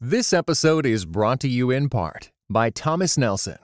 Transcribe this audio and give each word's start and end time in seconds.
This 0.00 0.34
episode 0.34 0.84
is 0.84 1.06
brought 1.06 1.40
to 1.40 1.48
you 1.48 1.70
in 1.70 1.88
part 1.88 2.30
by 2.50 2.68
Thomas 2.68 3.16
Nelson, 3.16 3.56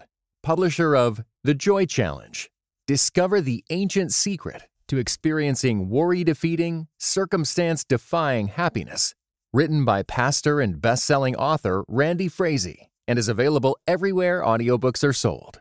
publisher 0.43 0.96
of 0.96 1.22
The 1.45 1.53
Joy 1.53 1.85
Challenge. 1.85 2.51
Discover 2.87 3.43
the 3.43 3.62
ancient 3.69 4.14
secret 4.14 4.62
to 4.88 4.96
experiencing 4.96 5.90
worry 5.90 6.24
defeating, 6.24 6.88
circumstance 6.96 7.84
defying 7.84 8.48
happiness. 8.48 9.14
Written 9.53 9.84
by 9.84 10.04
pastor 10.04 10.62
and 10.62 10.80
best 10.80 11.05
selling 11.05 11.37
author 11.37 11.84
Randy 11.87 12.29
Frazee 12.29 12.89
and 13.07 13.19
is 13.19 13.29
available 13.29 13.77
everywhere 13.87 14.43
audiobooks 14.43 15.05
are 15.05 15.12
sold. 15.12 15.61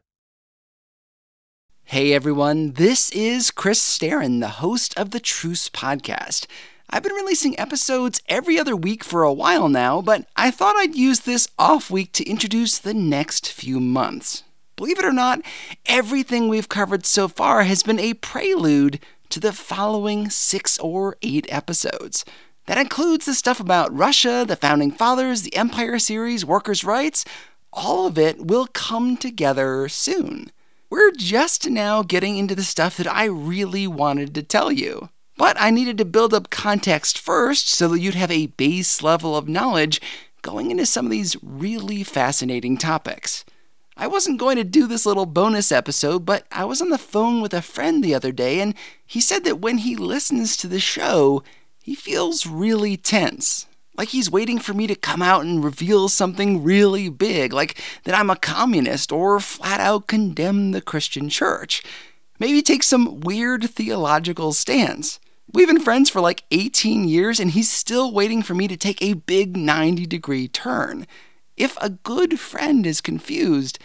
Hey 1.84 2.14
everyone, 2.14 2.72
this 2.76 3.10
is 3.10 3.52
Chris 3.52 3.82
Staron, 3.82 4.40
the 4.40 4.48
host 4.48 4.98
of 4.98 5.10
the 5.10 5.20
Truce 5.20 5.68
Podcast. 5.68 6.48
I've 6.94 7.04
been 7.04 7.14
releasing 7.14 7.58
episodes 7.58 8.21
every 8.28 8.60
other 8.60 8.76
week 8.76 9.02
for 9.02 9.24
a 9.24 9.32
while 9.32 9.70
now, 9.70 10.02
but 10.02 10.26
I 10.36 10.52
thought 10.52 10.76
I'd 10.76 10.94
use 10.94 11.21
this 11.21 11.48
off 11.57 11.89
week 11.89 12.11
to 12.11 12.29
introduce 12.29 12.78
the 12.78 12.93
next 12.93 13.50
few 13.50 13.79
months. 13.79 14.43
Believe 14.75 15.00
it 15.00 15.06
or 15.06 15.14
not, 15.14 15.42
everything 15.86 16.50
we've 16.50 16.68
covered 16.68 17.06
so 17.06 17.29
far 17.29 17.64
has 17.64 17.82
been 17.82 17.98
a 17.98 18.15
prelude 18.15 19.00
to 19.29 19.39
the 19.39 19.54
following 19.54 20.29
six 20.29 20.78
or 20.79 21.15
eight 21.21 21.46
episodes. 21.48 22.25
That 22.65 22.78
includes 22.78 23.26
the 23.26 23.36
stuff 23.36 23.62
about 23.62 23.96
Russia, 23.96 24.43
the 24.46 24.57
Founding 24.57 24.92
Fathers, 24.92 25.43
the 25.43 25.56
Empire 25.56 25.98
series, 25.98 26.46
workers' 26.46 26.84
rights. 26.84 27.23
All 27.71 28.06
of 28.06 28.18
it 28.18 28.48
will 28.48 28.68
come 28.68 29.15
together 29.15 29.87
soon. 29.87 30.51
We're 30.89 31.12
just 31.14 31.70
now 31.70 32.03
getting 32.03 32.38
into 32.38 32.53
the 32.53 32.64
stuff 32.64 32.98
that 32.98 33.08
I 33.08 33.23
really 33.23 33.88
wanted 33.88 34.36
to 34.36 34.44
tell 34.44 34.73
you. 34.73 35.08
But 35.41 35.59
I 35.59 35.72
needed 35.72 35.97
to 35.97 36.05
build 36.05 36.36
up 36.36 36.52
context 36.52 37.17
first 37.17 37.67
so 37.67 37.88
that 37.88 38.00
you'd 38.00 38.13
have 38.13 38.30
a 38.30 38.45
base 38.45 39.02
level 39.02 39.36
of 39.36 39.50
knowledge 39.50 40.00
going 40.44 40.69
into 40.69 40.86
some 40.86 41.08
of 41.08 41.11
these 41.11 41.36
really 41.41 42.03
fascinating 42.03 42.77
topics. 42.77 43.44
I 43.98 44.06
wasn't 44.06 44.39
going 44.39 44.58
to 44.58 44.64
do 44.64 44.86
this 44.86 45.03
little 45.03 45.25
bonus 45.25 45.72
episode, 45.72 46.28
but 46.28 46.45
I 46.52 46.64
was 46.66 46.80
on 46.80 46.89
the 46.89 47.00
phone 47.00 47.42
with 47.42 47.56
a 47.56 47.64
friend 47.64 48.03
the 48.03 48.14
other 48.14 48.31
day, 48.31 48.59
and 48.59 48.75
he 49.03 49.20
said 49.20 49.44
that 49.45 49.59
when 49.59 49.80
he 49.80 49.95
listens 49.95 50.56
to 50.58 50.67
the 50.67 50.80
show, 50.80 51.42
he 51.81 51.95
feels 51.95 52.45
really 52.45 52.95
tense. 52.95 53.66
Like 53.98 54.09
he's 54.09 54.30
waiting 54.30 54.59
for 54.59 54.76
me 54.76 54.86
to 54.86 54.95
come 54.95 55.23
out 55.23 55.44
and 55.44 55.64
reveal 55.64 56.08
something 56.08 56.64
really 56.64 57.09
big, 57.09 57.52
like 57.52 57.81
that 58.03 58.14
I'm 58.14 58.30
a 58.30 58.36
communist 58.36 59.11
or 59.11 59.39
flat 59.39 59.80
out 59.80 60.05
condemn 60.05 60.70
the 60.70 60.81
Christian 60.81 61.30
church. 61.30 61.81
Maybe 62.38 62.61
take 62.61 62.83
some 62.83 63.22
weird 63.22 63.67
theological 63.72 64.53
stance. 64.53 65.20
We've 65.54 65.68
been 65.68 65.82
friends 65.82 66.10
for 66.10 66.22
like 66.22 66.46
18 66.52 67.04
years, 67.10 67.38
and 67.38 67.52
he's 67.52 67.70
still 67.70 68.14
waiting 68.14 68.42
for 68.42 68.54
me 68.54 68.70
to 68.70 68.78
take 68.78 69.02
a 69.02 69.16
big 69.16 69.58
90 69.58 70.06
degree 70.06 70.48
turn. 70.48 71.06
If 71.58 71.78
a 71.82 71.90
good 71.90 72.40
friend 72.40 72.86
is 72.86 73.02
confused, 73.02 73.78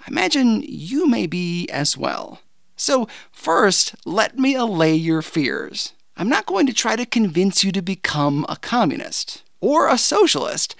I 0.00 0.04
imagine 0.08 0.64
you 0.66 1.06
may 1.06 1.28
be 1.28 1.68
as 1.68 1.96
well. 1.96 2.40
So, 2.74 3.06
first, 3.30 3.94
let 4.04 4.36
me 4.36 4.56
allay 4.56 4.94
your 4.94 5.22
fears. 5.22 5.92
I'm 6.16 6.28
not 6.28 6.46
going 6.46 6.66
to 6.66 6.72
try 6.72 6.96
to 6.96 7.06
convince 7.06 7.62
you 7.62 7.70
to 7.70 7.82
become 7.82 8.44
a 8.48 8.56
communist, 8.56 9.44
or 9.60 9.88
a 9.88 9.98
socialist, 9.98 10.74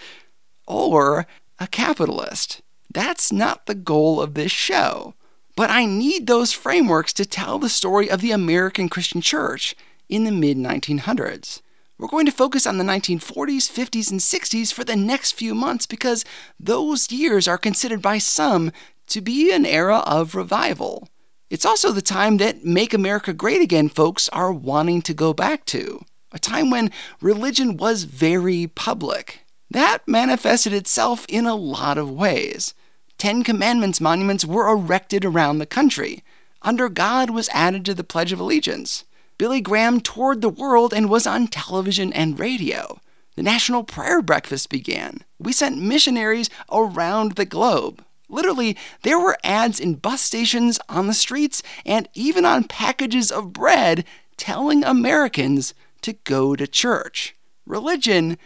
or 0.67 1.29
a 1.61 1.69
capitalist. 1.69 2.63
That's 2.93 3.31
not 3.31 3.67
the 3.67 3.77
goal 3.77 4.21
of 4.21 4.35
this 4.35 4.51
show. 4.51 5.15
But 5.55 5.71
I 5.71 5.85
need 5.85 6.27
those 6.27 6.53
frameworks 6.53 7.13
to 7.13 7.25
tell 7.25 7.61
the 7.61 7.69
story 7.69 8.11
of 8.11 8.21
the 8.21 8.33
American 8.33 8.89
Christian 8.89 9.21
church 9.21 9.77
in 10.13 10.25
the 10.25 10.31
mid 10.31 10.59
1900s. 10.59 11.63
We're 11.99 12.07
going 12.07 12.27
to 12.27 12.33
focus 12.33 12.67
on 12.67 12.77
the 12.77 12.85
1940s, 12.85 13.71
50s, 13.71 14.11
and 14.11 14.21
60s 14.21 14.71
for 14.71 14.85
the 14.85 14.95
next 14.95 15.33
few 15.33 15.55
months 15.55 15.87
because 15.87 16.25
those 16.61 17.11
years 17.11 17.49
are 17.49 17.57
considered 17.57 18.03
by 18.03 18.19
some 18.19 18.73
to 19.07 19.23
be 19.23 19.51
an 19.53 19.65
era 19.65 19.99
of 19.99 20.35
revival. 20.35 21.09
It's 21.49 21.65
also 21.65 21.93
the 21.93 22.03
time 22.03 22.37
that 22.39 22.63
Make 22.63 22.93
America 22.93 23.33
Great 23.33 23.63
Again 23.63 23.89
folks 23.89 24.29
are 24.29 24.53
wanting 24.53 25.01
to 25.03 25.15
go 25.15 25.33
back 25.33 25.65
to, 25.67 26.05
a 26.31 26.39
time 26.39 26.69
when 26.69 26.91
religion 27.23 27.79
was 27.79 28.05
very 28.05 28.67
public. 28.67 29.47
That 29.71 30.07
manifested 30.07 30.75
itself 30.75 31.25
in 31.27 31.47
a 31.47 31.55
lot 31.55 31.97
of 31.97 32.11
ways. 32.11 32.75
Ten 33.17 33.43
Commandments 33.43 33.99
monuments 33.99 34.45
were 34.45 34.69
erected 34.69 35.25
around 35.25 35.59
the 35.59 35.67
country. 35.67 36.23
Under 36.61 36.91
God 36.91 37.31
was 37.31 37.49
added 37.55 37.87
to 37.87 37.95
the 37.95 38.05
Pledge 38.05 38.33
of 38.33 38.41
Allegiance. 38.41 39.05
Billy 39.39 39.61
Graham 39.61 40.01
toured 40.01 40.41
the 40.41 40.49
world 40.49 40.93
and 40.93 41.09
was 41.09 41.27
on 41.27 41.47
television 41.47 42.13
and 42.13 42.39
radio. 42.39 43.01
The 43.35 43.43
National 43.43 43.83
Prayer 43.83 44.21
Breakfast 44.21 44.69
began. 44.69 45.25
We 45.39 45.53
sent 45.53 45.81
missionaries 45.81 46.51
around 46.71 47.33
the 47.33 47.47
globe. 47.47 48.05
Literally, 48.29 48.77
there 49.03 49.19
were 49.19 49.39
ads 49.43 49.81
in 49.81 49.95
bus 49.95 50.23
stations, 50.23 50.79
on 50.89 51.07
the 51.07 51.15
streets, 51.15 51.63
and 51.85 52.09
even 52.15 52.45
on 52.45 52.65
packages 52.65 53.31
of 53.31 53.53
bread 53.53 54.05
telling 54.37 54.85
Americans 54.85 55.75
to 56.03 56.15
go 56.25 56.57
to 56.57 56.67
church. 56.67 57.35
Religion 57.67 58.39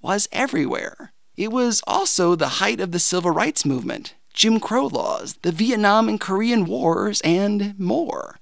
was 0.00 0.28
everywhere. 0.32 1.12
It 1.36 1.50
was 1.52 1.82
also 1.86 2.34
the 2.34 2.60
height 2.60 2.80
of 2.80 2.92
the 2.92 2.98
civil 2.98 3.30
rights 3.30 3.64
movement, 3.64 4.14
Jim 4.32 4.60
Crow 4.60 4.86
laws, 4.86 5.38
the 5.42 5.52
Vietnam 5.52 6.08
and 6.08 6.20
Korean 6.20 6.64
wars, 6.64 7.20
and 7.22 7.78
more. 7.78 8.38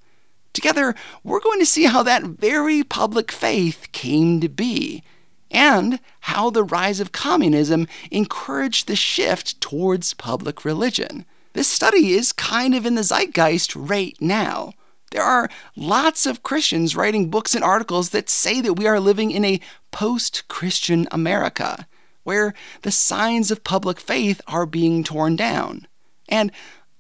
Together, 0.53 0.95
we're 1.25 1.41
going 1.41 1.61
to 1.61 1.67
see 1.67 1.85
how 1.85 2.03
that 2.03 2.23
very 2.23 2.83
public 2.83 3.33
faith 3.33 3.89
came 3.93 4.41
to 4.41 4.49
be, 4.49 5.03
and 5.51 5.99
how 6.21 6.51
the 6.51 6.65
rise 6.65 7.01
of 7.01 7.13
communism 7.13 7.87
encouraged 8.11 8.87
the 8.87 8.97
shift 8.97 9.61
towards 9.61 10.15
public 10.15 10.65
religion. 10.65 11.25
This 11.55 11.69
study 11.69 12.13
is 12.13 12.33
kind 12.33 12.75
of 12.75 12.87
in 12.87 12.95
the 12.95 13.03
zeitgeist 13.03 13.77
right 13.77 14.17
now. 14.21 14.73
There 15.11 15.23
are 15.23 15.51
lots 15.77 16.25
of 16.25 16.43
Christians 16.43 16.97
writing 16.97 17.29
books 17.31 17.55
and 17.55 17.63
articles 17.63 18.11
that 18.11 18.31
say 18.31 18.63
that 18.63 18.75
we 18.75 18.87
are 18.87 19.01
living 19.01 19.31
in 19.31 19.45
a 19.45 19.61
post 19.91 20.49
Christian 20.49 21.07
America, 21.11 21.87
where 22.25 22.55
the 22.81 22.91
signs 22.91 23.51
of 23.51 23.65
public 23.65 24.01
faith 24.01 24.41
are 24.47 24.65
being 24.65 25.05
torn 25.05 25.37
down. 25.37 25.87
And 26.29 26.51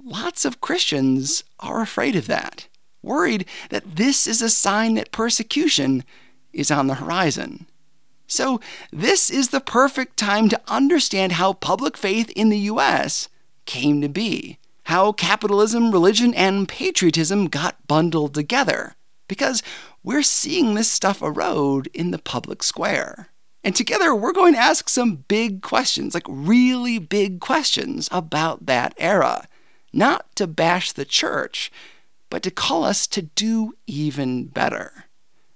lots 0.03 0.45
of 0.45 0.61
Christians 0.61 1.45
are 1.61 1.81
afraid 1.81 2.17
of 2.17 2.27
that 2.27 2.69
worried 3.03 3.47
that 3.71 3.97
this 3.97 4.27
is 4.27 4.41
a 4.43 4.51
sign 4.51 4.95
that 4.95 5.13
persecution 5.13 6.05
is 6.53 6.71
on 6.71 6.87
the 6.87 6.97
horizon. 6.97 7.67
So, 8.27 8.61
this 8.91 9.29
is 9.29 9.49
the 9.49 9.61
perfect 9.61 10.17
time 10.17 10.49
to 10.49 10.61
understand 10.67 11.33
how 11.33 11.53
public 11.53 11.97
faith 11.97 12.31
in 12.31 12.49
the 12.49 12.59
US 12.61 13.29
came 13.67 14.01
to 14.01 14.09
be, 14.09 14.59
how 14.85 15.13
capitalism, 15.13 15.91
religion, 15.91 16.33
and 16.35 16.69
patriotism 16.69 17.49
got 17.49 17.87
bundled 17.87 18.35
together, 18.35 18.95
because 19.29 19.63
we're 20.03 20.23
seeing 20.23 20.75
this 20.75 20.91
stuff 20.91 21.21
erode 21.23 21.89
in 21.93 22.11
the 22.11 22.19
public 22.19 22.63
square. 22.63 23.29
And 23.65 23.77
together, 23.77 24.15
we're 24.15 24.33
going 24.33 24.55
to 24.55 24.59
ask 24.59 24.89
some 24.89 25.25
big 25.29 25.63
questions, 25.63 26.15
like 26.15 26.27
really 26.27 26.99
big 26.99 27.39
questions 27.39 28.09
about 28.11 28.67
that 28.67 28.95
era. 28.99 29.47
Not 29.93 30.35
to 30.37 30.47
bash 30.47 30.93
the 30.93 31.05
church, 31.05 31.71
but 32.33 32.43
to 32.43 32.51
call 32.51 32.83
us 32.83 33.07
to 33.07 33.21
do 33.21 33.75
even 33.87 34.47
better. 34.47 35.05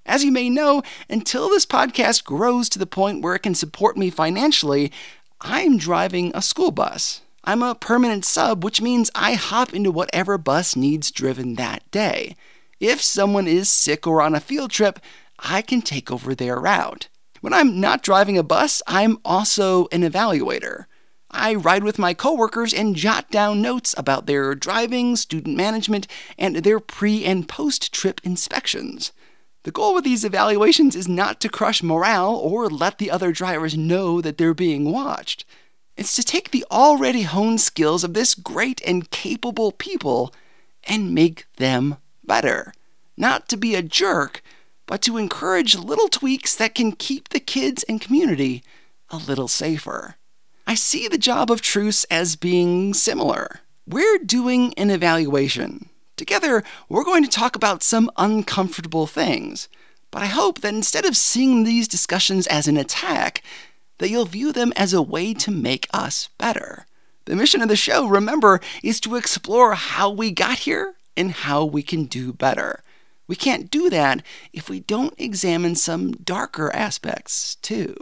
As 0.04 0.22
you 0.22 0.30
may 0.30 0.50
know, 0.50 0.82
until 1.08 1.48
this 1.48 1.64
podcast 1.64 2.22
grows 2.22 2.68
to 2.68 2.78
the 2.78 2.84
point 2.84 3.22
where 3.22 3.34
it 3.34 3.42
can 3.42 3.54
support 3.54 3.96
me 3.96 4.10
financially, 4.10 4.92
I'm 5.40 5.78
driving 5.78 6.32
a 6.34 6.42
school 6.42 6.70
bus. 6.70 7.22
I'm 7.44 7.62
a 7.62 7.74
permanent 7.74 8.26
sub, 8.26 8.62
which 8.62 8.82
means 8.82 9.10
I 9.14 9.32
hop 9.32 9.72
into 9.72 9.90
whatever 9.90 10.36
bus 10.36 10.76
needs 10.76 11.10
driven 11.10 11.54
that 11.54 11.90
day. 11.90 12.36
If 12.78 13.00
someone 13.00 13.48
is 13.48 13.70
sick 13.70 14.06
or 14.06 14.20
on 14.20 14.34
a 14.34 14.40
field 14.40 14.70
trip, 14.70 15.00
I 15.38 15.62
can 15.62 15.80
take 15.80 16.12
over 16.12 16.34
their 16.34 16.60
route. 16.60 17.08
When 17.40 17.54
I'm 17.54 17.80
not 17.80 18.02
driving 18.02 18.36
a 18.36 18.42
bus, 18.42 18.82
I'm 18.86 19.16
also 19.24 19.88
an 19.92 20.02
evaluator. 20.02 20.84
I 21.36 21.54
ride 21.54 21.84
with 21.84 21.98
my 21.98 22.14
coworkers 22.14 22.72
and 22.72 22.96
jot 22.96 23.30
down 23.30 23.60
notes 23.60 23.94
about 23.98 24.26
their 24.26 24.54
driving, 24.54 25.16
student 25.16 25.56
management, 25.56 26.06
and 26.38 26.56
their 26.56 26.80
pre 26.80 27.24
and 27.24 27.48
post 27.48 27.92
trip 27.92 28.20
inspections. 28.24 29.12
The 29.64 29.70
goal 29.70 29.94
with 29.94 30.04
these 30.04 30.24
evaluations 30.24 30.96
is 30.96 31.08
not 31.08 31.40
to 31.40 31.48
crush 31.48 31.82
morale 31.82 32.34
or 32.34 32.68
let 32.68 32.98
the 32.98 33.10
other 33.10 33.32
drivers 33.32 33.76
know 33.76 34.20
that 34.20 34.38
they're 34.38 34.54
being 34.54 34.92
watched. 34.92 35.44
It's 35.96 36.14
to 36.16 36.22
take 36.22 36.50
the 36.50 36.64
already 36.70 37.22
honed 37.22 37.60
skills 37.60 38.04
of 38.04 38.14
this 38.14 38.34
great 38.34 38.80
and 38.86 39.10
capable 39.10 39.72
people 39.72 40.32
and 40.84 41.14
make 41.14 41.46
them 41.56 41.96
better. 42.24 42.72
Not 43.16 43.48
to 43.48 43.56
be 43.56 43.74
a 43.74 43.82
jerk, 43.82 44.42
but 44.86 45.02
to 45.02 45.16
encourage 45.16 45.74
little 45.74 46.08
tweaks 46.08 46.54
that 46.54 46.74
can 46.74 46.92
keep 46.92 47.30
the 47.30 47.40
kids 47.40 47.82
and 47.84 48.00
community 48.00 48.62
a 49.10 49.16
little 49.16 49.48
safer. 49.48 50.16
I 50.68 50.74
see 50.74 51.06
the 51.06 51.16
job 51.16 51.48
of 51.52 51.60
Truce 51.60 52.02
as 52.04 52.34
being 52.34 52.92
similar. 52.92 53.60
We're 53.86 54.18
doing 54.18 54.74
an 54.74 54.90
evaluation. 54.90 55.90
Together, 56.16 56.64
we're 56.88 57.04
going 57.04 57.22
to 57.22 57.30
talk 57.30 57.54
about 57.54 57.84
some 57.84 58.10
uncomfortable 58.16 59.06
things. 59.06 59.68
But 60.10 60.22
I 60.22 60.26
hope 60.26 60.62
that 60.62 60.74
instead 60.74 61.04
of 61.04 61.16
seeing 61.16 61.62
these 61.62 61.86
discussions 61.86 62.48
as 62.48 62.66
an 62.66 62.76
attack, 62.76 63.44
that 63.98 64.10
you'll 64.10 64.24
view 64.24 64.52
them 64.52 64.72
as 64.74 64.92
a 64.92 65.00
way 65.00 65.32
to 65.34 65.52
make 65.52 65.86
us 65.92 66.30
better. 66.36 66.86
The 67.26 67.36
mission 67.36 67.62
of 67.62 67.68
the 67.68 67.76
show, 67.76 68.08
remember, 68.08 68.60
is 68.82 68.98
to 69.00 69.14
explore 69.14 69.74
how 69.74 70.10
we 70.10 70.32
got 70.32 70.58
here 70.58 70.94
and 71.16 71.30
how 71.30 71.64
we 71.64 71.82
can 71.84 72.06
do 72.06 72.32
better. 72.32 72.82
We 73.28 73.36
can't 73.36 73.70
do 73.70 73.88
that 73.90 74.20
if 74.52 74.68
we 74.68 74.80
don't 74.80 75.14
examine 75.16 75.76
some 75.76 76.10
darker 76.12 76.74
aspects, 76.74 77.54
too. 77.56 77.94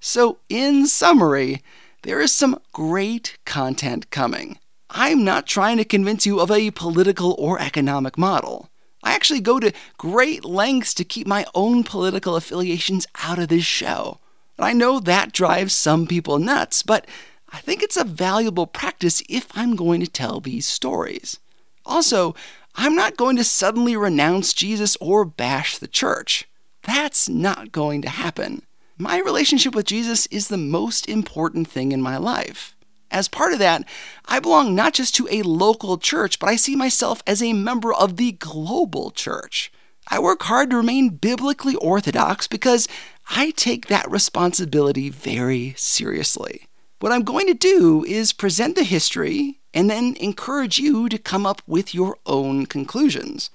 So, 0.00 0.38
in 0.48 0.86
summary, 0.86 1.62
there 2.02 2.20
is 2.20 2.32
some 2.32 2.60
great 2.72 3.38
content 3.44 4.10
coming. 4.10 4.58
I'm 4.90 5.24
not 5.24 5.46
trying 5.46 5.76
to 5.78 5.84
convince 5.84 6.24
you 6.24 6.40
of 6.40 6.50
a 6.50 6.70
political 6.70 7.34
or 7.38 7.60
economic 7.60 8.16
model. 8.16 8.70
I 9.02 9.14
actually 9.14 9.40
go 9.40 9.60
to 9.60 9.72
great 9.96 10.44
lengths 10.44 10.94
to 10.94 11.04
keep 11.04 11.26
my 11.26 11.46
own 11.54 11.84
political 11.84 12.36
affiliations 12.36 13.06
out 13.22 13.38
of 13.38 13.48
this 13.48 13.64
show. 13.64 14.18
And 14.56 14.66
I 14.66 14.72
know 14.72 14.98
that 15.00 15.32
drives 15.32 15.74
some 15.74 16.06
people 16.06 16.38
nuts, 16.38 16.82
but 16.82 17.06
I 17.50 17.58
think 17.58 17.82
it's 17.82 17.96
a 17.96 18.04
valuable 18.04 18.66
practice 18.66 19.22
if 19.28 19.46
I'm 19.56 19.76
going 19.76 20.00
to 20.00 20.10
tell 20.10 20.40
these 20.40 20.66
stories. 20.66 21.38
Also, 21.86 22.34
I'm 22.74 22.94
not 22.94 23.16
going 23.16 23.36
to 23.36 23.44
suddenly 23.44 23.96
renounce 23.96 24.52
Jesus 24.52 24.96
or 25.00 25.24
bash 25.24 25.78
the 25.78 25.88
church. 25.88 26.48
That's 26.82 27.28
not 27.28 27.72
going 27.72 28.02
to 28.02 28.08
happen. 28.08 28.62
My 29.00 29.18
relationship 29.18 29.76
with 29.76 29.86
Jesus 29.86 30.26
is 30.26 30.48
the 30.48 30.56
most 30.56 31.08
important 31.08 31.68
thing 31.68 31.92
in 31.92 32.02
my 32.02 32.16
life. 32.16 32.74
As 33.12 33.28
part 33.28 33.52
of 33.52 33.60
that, 33.60 33.84
I 34.26 34.40
belong 34.40 34.74
not 34.74 34.92
just 34.92 35.14
to 35.14 35.28
a 35.30 35.42
local 35.42 35.98
church, 35.98 36.40
but 36.40 36.48
I 36.48 36.56
see 36.56 36.74
myself 36.74 37.22
as 37.24 37.40
a 37.40 37.52
member 37.52 37.94
of 37.94 38.16
the 38.16 38.32
global 38.32 39.12
church. 39.12 39.70
I 40.08 40.18
work 40.18 40.42
hard 40.42 40.70
to 40.70 40.76
remain 40.76 41.10
biblically 41.10 41.76
orthodox 41.76 42.48
because 42.48 42.88
I 43.30 43.50
take 43.50 43.86
that 43.86 44.10
responsibility 44.10 45.10
very 45.10 45.74
seriously. 45.76 46.66
What 46.98 47.12
I'm 47.12 47.22
going 47.22 47.46
to 47.46 47.54
do 47.54 48.04
is 48.04 48.32
present 48.32 48.74
the 48.74 48.82
history 48.82 49.60
and 49.72 49.88
then 49.88 50.16
encourage 50.18 50.80
you 50.80 51.08
to 51.08 51.18
come 51.18 51.46
up 51.46 51.62
with 51.68 51.94
your 51.94 52.18
own 52.26 52.66
conclusions. 52.66 53.50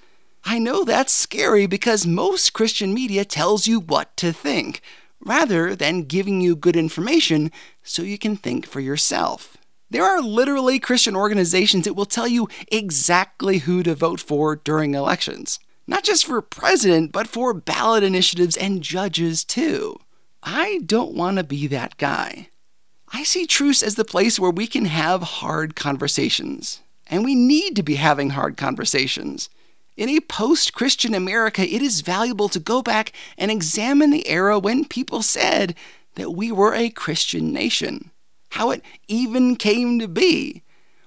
I 0.46 0.58
know 0.58 0.84
that's 0.84 1.12
scary 1.12 1.66
because 1.66 2.06
most 2.06 2.54
Christian 2.54 2.94
media 2.94 3.26
tells 3.26 3.66
you 3.66 3.78
what 3.78 4.16
to 4.16 4.32
think, 4.32 4.80
rather 5.24 5.74
than 5.74 6.04
giving 6.04 6.40
you 6.40 6.54
good 6.54 6.76
information 6.76 7.50
so 7.82 8.02
you 8.02 8.18
can 8.18 8.36
think 8.36 8.66
for 8.66 8.80
yourself. 8.80 9.56
There 9.90 10.04
are 10.04 10.20
literally 10.20 10.78
Christian 10.78 11.14
organizations 11.14 11.84
that 11.84 11.94
will 11.94 12.06
tell 12.06 12.26
you 12.26 12.48
exactly 12.70 13.58
who 13.58 13.82
to 13.82 13.94
vote 13.94 14.20
for 14.20 14.56
during 14.56 14.94
elections. 14.94 15.58
Not 15.86 16.04
just 16.04 16.24
for 16.24 16.40
president, 16.40 17.12
but 17.12 17.28
for 17.28 17.52
ballot 17.54 18.02
initiatives 18.02 18.56
and 18.56 18.82
judges 18.82 19.44
too. 19.44 19.98
I 20.42 20.80
don't 20.84 21.14
want 21.14 21.36
to 21.38 21.44
be 21.44 21.66
that 21.68 21.96
guy. 21.96 22.48
I 23.12 23.22
see 23.22 23.46
Truce 23.46 23.82
as 23.82 23.94
the 23.94 24.04
place 24.04 24.40
where 24.40 24.50
we 24.50 24.66
can 24.66 24.86
have 24.86 25.22
hard 25.22 25.76
conversations. 25.76 26.80
And 27.06 27.24
we 27.24 27.34
need 27.34 27.76
to 27.76 27.82
be 27.82 27.94
having 27.94 28.30
hard 28.30 28.56
conversations. 28.56 29.48
In 29.96 30.08
a 30.08 30.20
post 30.20 30.74
Christian 30.74 31.14
America, 31.14 31.62
it 31.62 31.80
is 31.80 32.00
valuable 32.00 32.48
to 32.48 32.58
go 32.58 32.82
back 32.82 33.12
and 33.38 33.50
examine 33.50 34.10
the 34.10 34.28
era 34.28 34.58
when 34.58 34.84
people 34.84 35.22
said 35.22 35.74
that 36.16 36.32
we 36.32 36.50
were 36.50 36.74
a 36.74 36.90
Christian 36.90 37.52
nation, 37.52 38.10
how 38.50 38.70
it 38.70 38.82
even 39.06 39.54
came 39.54 40.00
to 40.00 40.08
be, 40.08 40.62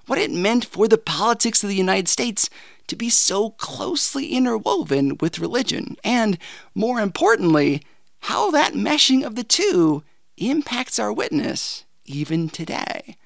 what 0.06 0.18
it 0.18 0.30
meant 0.30 0.64
for 0.64 0.88
the 0.88 0.96
politics 0.96 1.62
of 1.62 1.68
the 1.68 1.76
United 1.76 2.08
States 2.08 2.48
to 2.86 2.96
be 2.96 3.10
so 3.10 3.50
closely 3.50 4.28
interwoven 4.28 5.18
with 5.18 5.38
religion, 5.38 5.96
and, 6.02 6.38
more 6.74 7.00
importantly, 7.00 7.82
how 8.20 8.50
that 8.50 8.72
meshing 8.72 9.22
of 9.22 9.34
the 9.34 9.44
two 9.44 10.02
impacts 10.38 10.98
our 10.98 11.12
witness 11.12 11.84
even 12.06 12.48
today. 12.48 13.16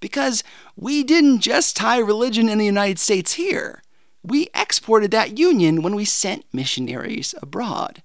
Because 0.00 0.42
we 0.76 1.04
didn't 1.04 1.40
just 1.40 1.76
tie 1.76 1.98
religion 1.98 2.48
in 2.48 2.56
the 2.56 2.64
United 2.64 2.98
States 2.98 3.34
here. 3.34 3.82
We 4.22 4.48
exported 4.54 5.10
that 5.12 5.38
union 5.38 5.82
when 5.82 5.94
we 5.94 6.04
sent 6.04 6.44
missionaries 6.52 7.34
abroad. 7.40 8.02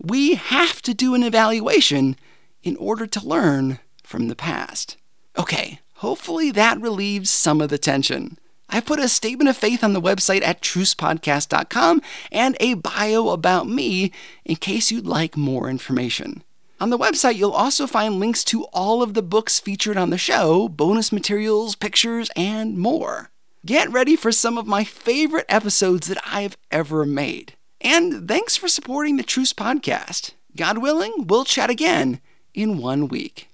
We 0.00 0.34
have 0.34 0.80
to 0.82 0.94
do 0.94 1.14
an 1.14 1.22
evaluation 1.22 2.16
in 2.62 2.76
order 2.76 3.06
to 3.06 3.26
learn 3.26 3.78
from 4.02 4.28
the 4.28 4.36
past. 4.36 4.96
Okay, 5.38 5.80
hopefully 5.94 6.50
that 6.52 6.80
relieves 6.80 7.30
some 7.30 7.60
of 7.60 7.68
the 7.68 7.78
tension. 7.78 8.38
I 8.70 8.80
put 8.80 9.00
a 9.00 9.08
statement 9.08 9.48
of 9.48 9.56
faith 9.56 9.82
on 9.82 9.94
the 9.94 10.00
website 10.00 10.42
at 10.42 10.60
trucepodcast.com 10.60 12.02
and 12.30 12.56
a 12.60 12.74
bio 12.74 13.30
about 13.30 13.66
me 13.66 14.12
in 14.44 14.56
case 14.56 14.90
you'd 14.90 15.06
like 15.06 15.36
more 15.36 15.70
information. 15.70 16.42
On 16.80 16.90
the 16.90 16.98
website, 16.98 17.36
you'll 17.36 17.50
also 17.52 17.86
find 17.86 18.20
links 18.20 18.44
to 18.44 18.64
all 18.66 19.02
of 19.02 19.14
the 19.14 19.22
books 19.22 19.58
featured 19.58 19.96
on 19.96 20.10
the 20.10 20.18
show, 20.18 20.68
bonus 20.68 21.10
materials, 21.10 21.74
pictures, 21.74 22.30
and 22.36 22.78
more. 22.78 23.30
Get 23.68 23.92
ready 23.92 24.16
for 24.16 24.32
some 24.32 24.56
of 24.56 24.66
my 24.66 24.82
favorite 24.82 25.44
episodes 25.46 26.06
that 26.06 26.16
I've 26.24 26.56
ever 26.70 27.04
made. 27.04 27.52
And 27.82 28.26
thanks 28.26 28.56
for 28.56 28.66
supporting 28.66 29.18
the 29.18 29.22
Truce 29.22 29.52
Podcast. 29.52 30.30
God 30.56 30.78
willing, 30.78 31.26
we'll 31.28 31.44
chat 31.44 31.68
again 31.68 32.22
in 32.54 32.78
one 32.78 33.08
week. 33.08 33.50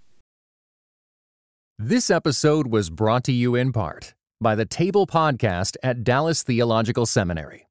This 1.80 2.10
episode 2.10 2.68
was 2.68 2.90
brought 2.90 3.24
to 3.24 3.32
you 3.32 3.56
in 3.56 3.72
part 3.72 4.14
by 4.40 4.54
the 4.54 4.64
Table 4.64 5.04
Podcast 5.08 5.74
at 5.82 6.04
Dallas 6.04 6.44
Theological 6.44 7.06
Seminary. 7.06 7.66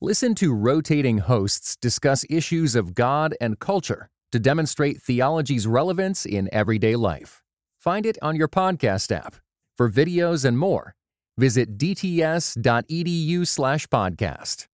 Listen 0.00 0.36
to 0.36 0.54
rotating 0.54 1.18
hosts 1.18 1.74
discuss 1.74 2.24
issues 2.30 2.76
of 2.76 2.94
God 2.94 3.34
and 3.40 3.58
culture 3.58 4.10
to 4.30 4.38
demonstrate 4.38 5.02
theology's 5.02 5.66
relevance 5.66 6.24
in 6.24 6.48
everyday 6.52 6.94
life. 6.94 7.42
Find 7.80 8.06
it 8.06 8.16
on 8.22 8.36
your 8.36 8.46
podcast 8.46 9.10
app. 9.10 9.34
For 9.76 9.90
videos 9.90 10.44
and 10.44 10.56
more, 10.56 10.94
visit 11.36 11.78
dts.edu/podcast. 11.78 14.73